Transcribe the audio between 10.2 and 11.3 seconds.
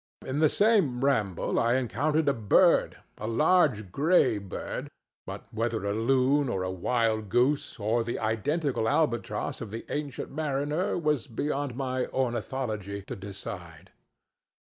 Mariner was